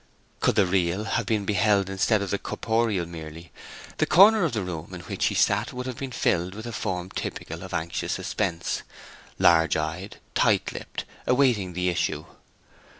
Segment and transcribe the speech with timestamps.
[0.39, 3.51] Could the real have been beheld instead of the corporeal merely,
[3.99, 6.71] the corner of the room in which he sat would have been filled with a
[6.73, 8.81] form typical of anxious suspense,
[9.37, 12.25] large eyed, tight lipped, awaiting the issue.